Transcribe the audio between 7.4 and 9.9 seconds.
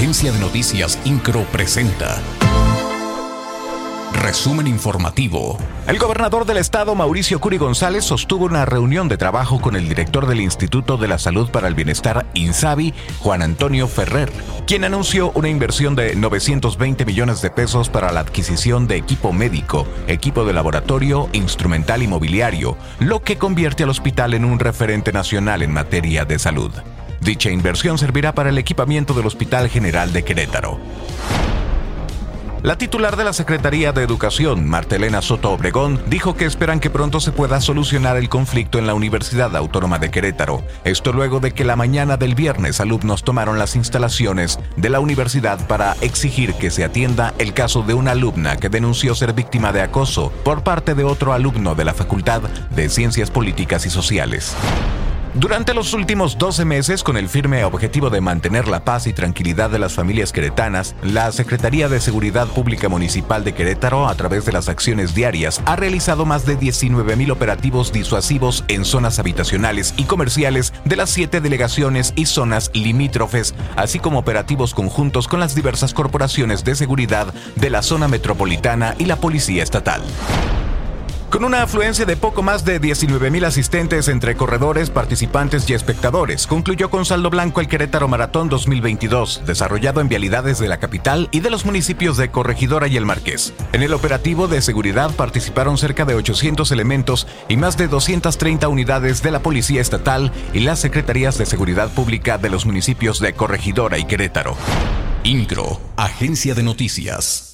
González, sostuvo una reunión de trabajo con el